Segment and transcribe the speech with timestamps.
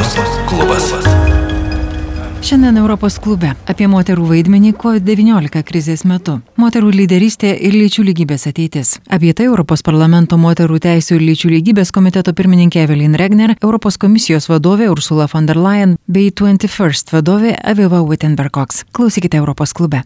[0.00, 0.92] Europos klubas.
[2.42, 8.94] Šiandien Europos klube apie moterų vaidmenį COVID-19 krizės metu, moterų lyderystė ir lyčių lygybės ateitis.
[9.12, 14.48] Apie tai Europos parlamento moterų teisų ir lyčių lygybės komiteto pirmininkė Evelyn Regner, Europos komisijos
[14.48, 18.86] vadovė Ursula von der Leyen bei 21st vadovė Aviva Wittenberg-Cox.
[18.96, 20.00] Klausykite Europos klube.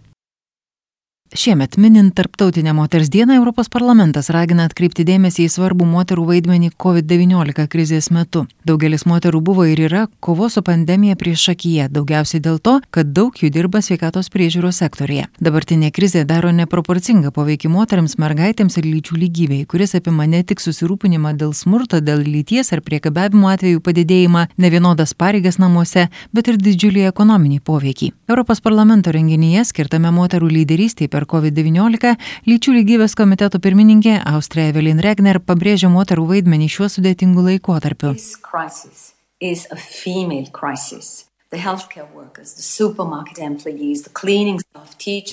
[1.37, 7.65] Šiemet minint Tarptautinę moters dieną Europos parlamentas ragina atkreipti dėmesį į svarbų moterų vaidmenį COVID-19
[7.73, 8.45] krizės metu.
[8.62, 13.34] Daugelis moterų buvo ir yra kovos su pandemija prieš šakyje, daugiausiai dėl to, kad daug
[13.34, 15.27] jų dirba sveikatos priežiūros sektorija.
[15.43, 21.35] Dabartinė krizė daro neproporcingą poveikį moteriams, mergaitėms ir lyčių lygybei, kuris apima ne tik susirūpinimą
[21.35, 27.59] dėl smurto, dėl lyties ar priekabiavimo atvejų padidėjimą, nevienodas pareigas namuose, bet ir didžiulį ekonominį
[27.66, 28.15] poveikį.
[28.30, 32.14] Europos parlamento renginyje skirtame moterų lyderystėje per COVID-19
[32.48, 38.15] lyčių lygybės komiteto pirmininkė Austrija Evelyn Regner pabrėžia moterų vaidmenį šiuo sudėtingu laikotarpiu.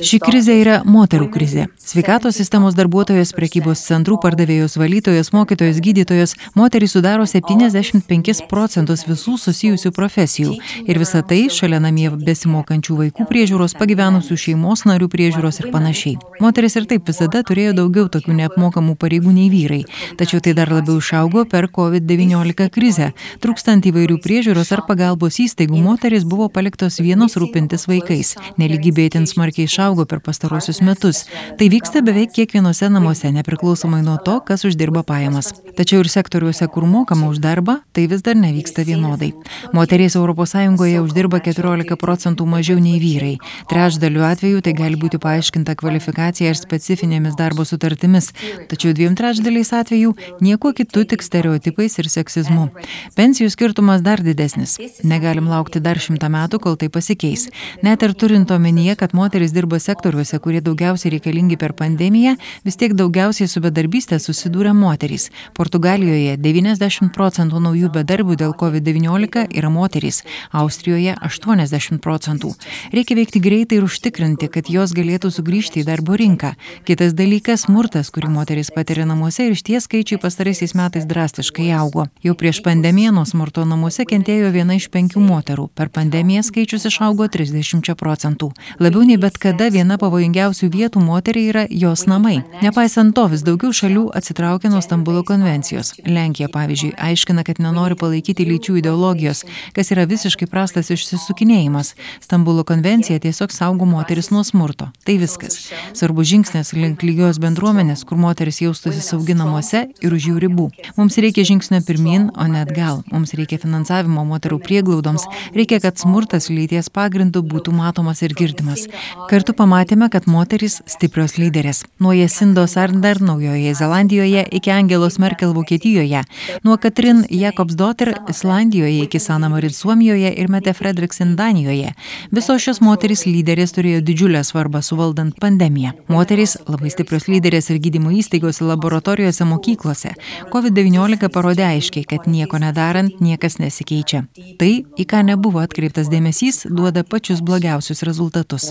[0.01, 1.65] Ši krizė yra moterų krizė.
[1.81, 9.91] Sveikatos sistemos darbuotojos, prekybos centrų pardavėjos, valytojos, mokytojos, gydytojos, moterys sudaro 75 procentus visų susijusių
[9.95, 10.57] profesijų.
[10.85, 16.17] Ir visa tai šalia namie besimokančių vaikų priežiūros, pagyvenusių šeimos narių priežiūros ir panašiai.
[16.43, 19.81] Moteris ir taip visada turėjo daugiau tokių neapmokamų pareigų nei vyrai.
[20.21, 23.11] Tačiau tai dar labiau išaugo per COVID-19 krizę.
[23.41, 28.33] Trūkstant įvairių priežiūros ar pagalbos įstaigų, moteris buvo paliktos vienos rūpintis vaikais.
[28.59, 31.21] Neligybė itin smarkiai išaugo per pastarosius metus.
[31.55, 35.53] Tai vyksta beveik kiekvienose namuose, nepriklausomai nuo to, kas uždirba pajamas.
[35.77, 39.31] Tačiau ir sektoriuose, kur mokama už darbą, tai vis dar nevyksta vienodai.
[39.71, 43.37] Moterys ES uždirba 14 procentų mažiau nei vyrai.
[43.71, 48.33] Trečdaliu atveju tai gali būti paaiškinta kvalifikacija ir specifinėmis darbo sutartimis,
[48.67, 52.67] tačiau dviem trečdaliais atveju nieko kitų tik stereotipais ir seksizmu.
[53.15, 54.75] Pensijų skirtumas dar didesnis.
[55.07, 57.49] Negalim laukti dar šimtą metų, kol tai pasikeis.
[57.83, 62.93] Net ir turint omenyje, kad moteris dirba sektoriuose, kurie daugiausiai reikalingi per pandemiją, vis tiek
[62.95, 65.29] daugiausiai su bedarbystė susidūrė moterys.
[65.57, 72.53] Portugalijoje 90 procentų naujų bedarbių dėl COVID-19 yra moterys, Austrijoje 80 procentų.
[72.93, 76.53] Reikia veikti greitai ir užtikrinti, kad jos galėtų sugrįžti į darbo rinką.
[76.85, 82.07] Kitas dalykas- smurtas, kurį moteris patiria namuose ir štie skaičiai pastaraisiais metais drastiškai augo.
[82.23, 85.69] Jau prieš pandemiją nuo smurto namuose kentėjo viena iš penkių moterų.
[85.81, 88.51] Per pandemiją skaičius išaugo 30 procentų.
[88.77, 92.43] Labiau nei bet kada viena pavojingiausių vietų moteriai yra jos namai.
[92.61, 95.95] Nepaisant to, vis daugiau šalių atsitraukia nuo Stambulo konvencijos.
[96.05, 99.41] Lenkija, pavyzdžiui, aiškina, kad nenori palaikyti lyčių ideologijos,
[99.73, 101.95] kas yra visiškai prastas išsisukinėjimas.
[102.21, 104.91] Stambulo konvencija tiesiog saugo moteris nuo smurto.
[105.01, 105.71] Tai viskas.
[105.97, 110.69] Svarbu žingsnis link lygios bendruomenės, kur moteris jaustųsi saugi namuose ir už jų ribų.
[111.01, 113.01] Mums reikia žingsnio pirmin, o ne atgal.
[113.09, 115.25] Mums reikia finansavimo moterų prieglaudoms,
[115.57, 118.87] reikia, kad smurtas lyties pagrindu būtų matomas ir girdimas.
[119.29, 121.83] Kartu pamatėme, kad moteris stiprios lyderės.
[122.03, 126.23] Nuo Jasindos Arndar Naujoje Zelandijoje iki Angelos Merkel Vokietijoje,
[126.63, 131.93] nuo Katrin Jakobsdotter Islandijoje iki Sana Marit Suomijoje ir Mete Fredriksen Danijoje.
[132.31, 135.93] Visos šios moteris lyderės turėjo didžiulę svarbą suvaldant pandemiją.
[136.11, 140.13] Moteris labai stiprios lyderės ir gydymo įstaigose, laboratorijose, mokyklose.
[140.51, 144.25] COVID-19 parodė aiškiai, kad nieko nedarant niekas nesikeičia.
[144.59, 148.69] Tai, į ką nebuvo atkreiptas dėmesys, duoda pačius blogiausius rezultatus.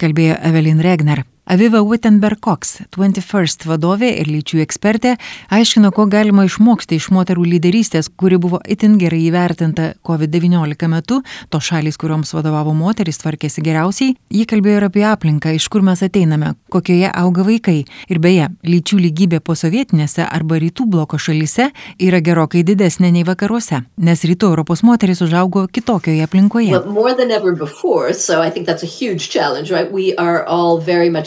[0.00, 1.24] Kalbėjo Evelyn Regner.
[1.48, 5.12] Aviva Wittenberg Cox, 21st vadovė ir lyčių ekspertė,
[5.54, 11.60] aiškino, ko galima išmokti iš moterų lyderystės, kuri buvo itin gerai įvertinta COVID-19 metu, to
[11.62, 14.16] šalis, kurioms vadovavo moteris, tvarkėsi geriausiai.
[14.34, 17.76] Ji kalbėjo ir apie aplinką, iš kur mes ateiname, kokioje auga vaikai.
[18.10, 21.68] Ir beje, lyčių lygybė posovietinėse arba rytų bloko šalyse
[22.02, 26.74] yra gerokai didesnė nei vakaruose, nes rytų Europos moteris užaugo kitokioje aplinkoje.
[26.74, 26.90] Well,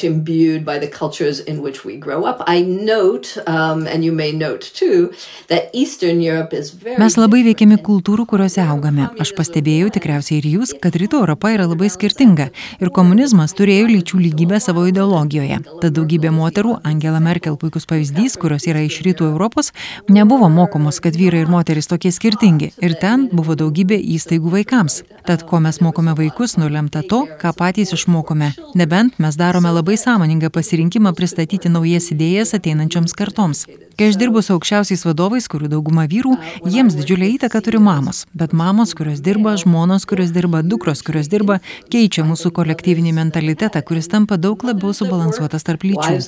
[0.09, 2.43] imbued by the cultures in which we grow up.
[2.47, 5.11] I note, um, and you may note too,
[5.47, 6.97] that Eastern Europe is very.
[6.99, 9.07] Mes labai veikiami kultūrų, kuriuose augame.
[9.21, 12.49] Aš pastebėjau tikriausiai ir jūs, kad rytų Europa yra labai skirtinga.
[12.81, 15.61] Ir komunizmas turėjo lyčių lygybę savo ideologijoje.
[15.83, 19.71] Tad daugybė moterų, Angela Merkel puikus pavyzdys, kurios yra iš rytų Europos,
[20.09, 22.71] nebuvo mokomos, kad vyrai ir moteris tokie skirtingi.
[22.81, 25.01] Ir ten buvo daugybė įstaigų vaikams.
[25.27, 28.53] Tad ko mes mokome vaikus, nulemta to, ką patys išmokome.
[28.79, 33.65] Nebent mes darome labai sąmoningą pasirinkimą pristatyti naujas idėjas ateinančioms kartoms.
[33.99, 36.37] Kai aš dirbu su aukščiausiais vadovais, kurių dauguma vyrų,
[36.71, 38.23] jiems didžiulę įtaką turi mamos.
[38.33, 41.59] Bet mamos, kurios dirba, žmonos, kurios dirba, dukros, kurios dirba,
[41.91, 46.21] keičia mūsų kolektyvinį mentalitetą, kuris tampa daug labiau subalansuotas tarp lyčių.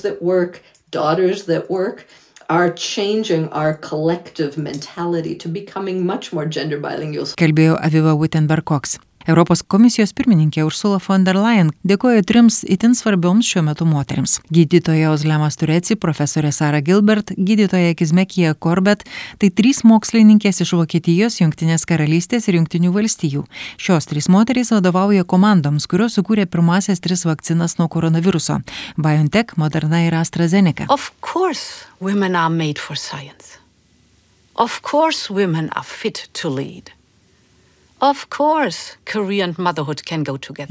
[7.40, 8.98] Kalbėjo Aviva Wittenberg Cox.
[9.26, 15.12] Europos komisijos pirmininkė Ursula von der Leyen dėkoja trims itin svarbioms šiuo metu moteriams- gydytoja
[15.12, 19.04] Ozlemas Tureci, profesorė Sara Gilbert, gydytoja Kizmekija Korbet,
[19.38, 23.44] tai trys mokslininkės iš Vokietijos, Junktinės karalystės ir Junktinių valstijų.
[23.78, 28.62] Šios trys moterys vadovauja komandoms, kurios sukūrė pirmasias tris vakcinas nuo koronaviruso-
[28.98, 30.86] BioNTech, Moderna ir AstraZeneca.
[30.88, 33.58] Of course, women are made for science.
[34.56, 36.90] Of course, women are fit to lead.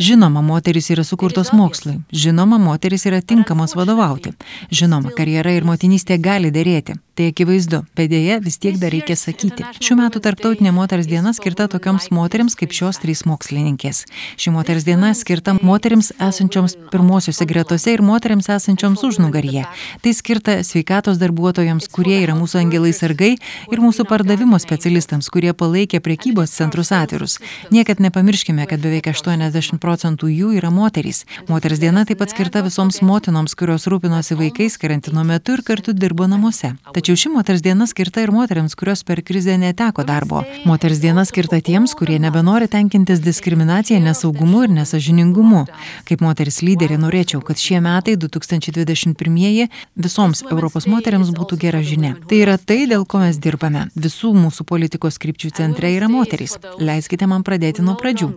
[0.03, 2.01] Žinoma, moteris yra sukurtos mokslui.
[2.11, 4.33] Žinoma, moteris yra tinkamos vadovauti.
[4.67, 6.97] Žinoma, karjera ir motinystė gali dėrėti.
[7.15, 9.63] Tai akivaizdu, bet dėja vis tiek dar reikia sakyti.
[9.83, 14.05] Šių metų tarptautinė moters diena skirta tokioms moteriams kaip šios trys mokslininkės.
[14.39, 19.67] Ši moters diena skirta moteriams esančioms pirmosiuose gretose ir moteriams esančioms užnugaryje.
[20.01, 25.99] Tai skirta sveikatos darbuotojams, kurie yra mūsų angelai sargai ir mūsų pardavimo specialistams, kurie palaikė
[26.03, 27.20] priekybos centrus atvirus.
[27.71, 31.25] Niekad nepamirškime, kad beveik 80 procentų jų yra moterys.
[31.49, 36.27] Moters diena taip pat skirta visoms motinoms, kurios rūpinosi vaikais karantino metu ir kartu dirbo
[36.27, 36.73] namuose.
[36.95, 40.43] Tačiau ši moters diena skirta ir moteriams, kurios per krizę neteko darbo.
[40.65, 45.65] Moters diena skirta tiems, kurie nebenori tenkintis diskriminaciją, nesaugumu ir nesažiningumu.
[46.07, 52.15] Kaip moteris lyderė norėčiau, kad šie metai 2021 visoms Europos moteriams būtų gera žinia.
[52.29, 53.87] Tai yra tai, dėl ko mes dirbame.
[53.95, 56.57] Visų mūsų politikos krypčių centre yra moterys.
[57.11, 58.29] Leiskite man pradėti nuo pradžių.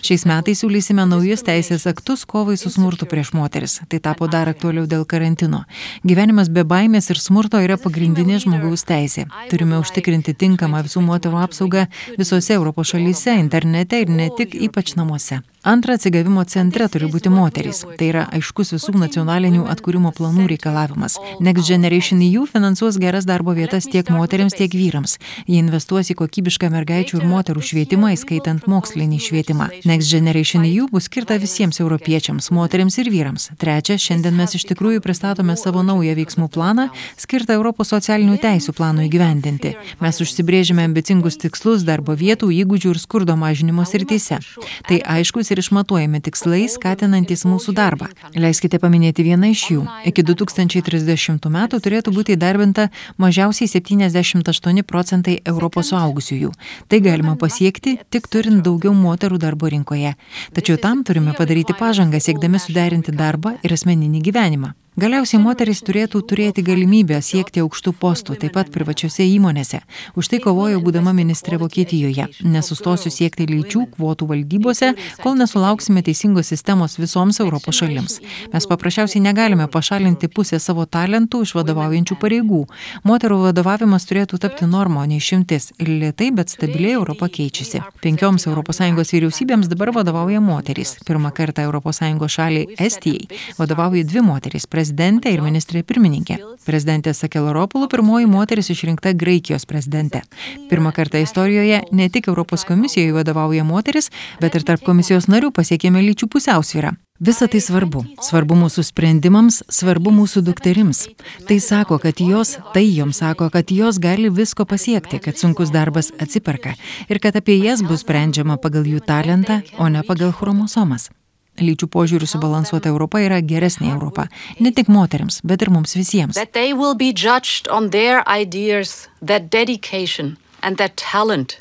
[0.00, 3.74] Šiais metais siūlysime naujus teisės aktus kovai su smurtu prieš moteris.
[3.92, 5.66] Tai tapo dar aktualiau dėl karantino.
[6.00, 9.26] Gyvenimas be baimės ir smurto yra pagrindinė žmogaus teisė.
[9.52, 15.42] Turime užtikrinti tinkamą visų moterų apsaugą visose Europos šalyse, internete ir ne tik, ypač namuose.
[15.62, 17.84] Antra, atsigavimo centre turi būti moterys.
[17.98, 21.14] Tai yra aiškus visų nacionalinių atkūrimo planų reikalavimas.
[21.38, 25.20] Next Generation EU finansuos geras darbo vietas tiek moteriams, tiek vyrams.
[25.46, 29.68] Jie investuos į kokybišką mergaičių ir moterų švietimą, įskaitant mokslinį švietimą.
[29.88, 33.48] Next Generation EU bus skirta visiems europiečiams, moteriams ir vyrams.
[33.58, 36.88] Trečia, šiandien mes iš tikrųjų pristatome savo naują veiksmų planą,
[37.18, 39.74] skirtą Europos socialinių teisų planui įgyvendinti.
[40.00, 44.38] Mes užsibrėžėme ambicingus tikslus darbo vietų, įgūdžių ir skurdo mažinimo srityse.
[44.86, 48.10] Tai aiškus ir išmatuojami tikslai, skatinantis mūsų darbą.
[48.38, 49.82] Leiskite paminėti vieną iš jų.
[50.12, 52.88] Iki 2030 metų turėtų būti įdarbinta
[53.18, 56.52] mažiausiai 78 procentai Europos suaugusiųjų.
[56.88, 60.14] Tai galima pasiekti tik turint daugiau moterų darbo rinkoje.
[60.56, 64.74] Tačiau tam turime padaryti pažangą, siekdami suderinti darbą ir asmeninį gyvenimą.
[64.92, 69.78] Galiausiai moteris turėtų turėti galimybę siekti aukštų postų, taip pat privačiose įmonėse.
[70.20, 72.26] Už tai kovojo būdama ministrė Vokietijoje.
[72.44, 74.90] Nesustosiu siekti lyčių kvotų valdybose,
[75.22, 78.18] kol nesulauksime teisingos sistemos visoms Europos šalims.
[78.52, 82.60] Mes paprasčiausiai negalime pašalinti pusę savo talentų iš vadovaujančių pareigų.
[83.08, 85.70] Moterų vadovavimas turėtų tapti normo, nei šimtis.
[85.80, 87.80] Ir lietai, bet stabiliai Europa keičiasi.
[88.04, 90.98] Penkioms ES vyriausybėms dabar vadovauja moterys.
[91.08, 92.04] Pirmą kartą ES
[92.36, 96.40] šaliai Estijai vadovauja dvi moterys prezidentė ir ministrė pirmininkė.
[96.66, 100.24] Prezidentė Sakeloropulų pirmoji moteris išrinkta Graikijos prezidentė.
[100.70, 104.10] Pirmą kartą istorijoje ne tik Europos komisijoje vadovauja moteris,
[104.42, 106.96] bet ir tarp komisijos narių pasiekėme lyčių pusiausvyrą.
[107.22, 108.02] Visa tai svarbu.
[108.26, 111.04] Svarbu mūsų sprendimams, svarbu mūsų dukterims.
[111.46, 116.10] Tai sako, kad jos, tai joms sako, kad jos gali visko pasiekti, kad sunkus darbas
[116.18, 116.74] atsiperka
[117.06, 121.12] ir kad apie jas bus sprendžiama pagal jų talentą, o ne pagal chromosomas.
[121.60, 124.24] Lyčių požiūrių subalansuota Europa yra geresnė Europa.
[124.58, 126.34] Ne tik moteriams, bet ir mums visiems.
[126.34, 131.58] That they will be judged on their ideas, their dedication and their talent,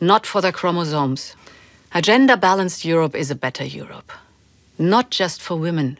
[0.00, 1.34] not for their chromosomes.
[1.94, 4.12] A gender balanced Europe is a better Europe.
[4.78, 5.96] Not just for women,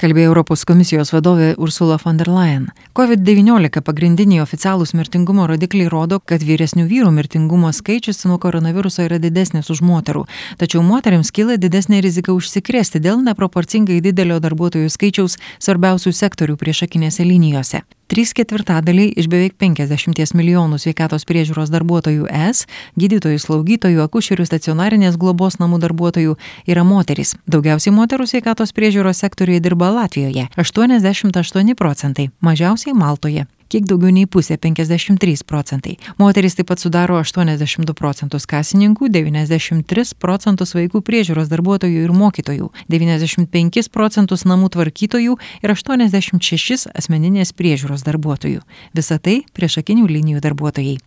[0.00, 2.66] Kalbėjo Europos komisijos vadovė Ursula von der Leyen.
[2.94, 9.72] COVID-19 pagrindiniai oficialūs mirtingumo rodikliai rodo, kad vyresnių vyrų mirtingumo skaičius nuo koronaviruso yra didesnis
[9.72, 10.26] už moterų.
[10.60, 17.86] Tačiau moteriams kyla didesnė rizika užsikrėsti dėl neproporcingai didelio darbuotojų skaičiaus svarbiausių sektorių priešakinėse linijose.
[18.06, 22.66] Trys ketvirtadaliai iš beveik 50 milijonų sveikatos priežiūros darbuotojų es,
[23.00, 26.36] gydytojų, slaugytojų, akušerių, stacionarinės globos namų darbuotojų
[26.68, 27.32] yra moterys.
[27.48, 34.56] Daugiausiai moterų sveikatos priežiūros sektoriuje dirba Latvijoje- 88 procentai, mažiausiai Maltoje kiek daugiau nei pusė-
[34.64, 35.96] 53 procentai.
[36.18, 43.88] Moterys taip pat sudaro 82 procentus kasininkų, 93 procentus vaikų priežiūros darbuotojų ir mokytojų, 95
[43.90, 48.62] procentus namų tvarkytojų ir 86 asmeninės priežiūros darbuotojų.
[48.94, 50.98] Visa tai priešakinių linijų darbuotojai.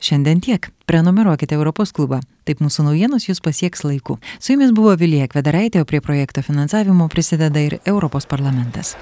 [0.00, 0.70] Šiandien tiek.
[0.86, 2.20] Prenumeruokite Europos klubą.
[2.44, 4.18] Taip mūsų naujienos jūs pasieks laiku.
[4.38, 8.96] Su jumis buvo Vilija Kvedaraitė, o prie projekto finansavimo prisideda ir Europos parlamentas.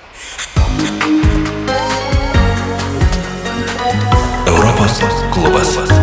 [4.46, 5.93] Europos klubas.